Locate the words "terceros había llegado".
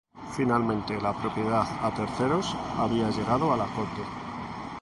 1.93-3.53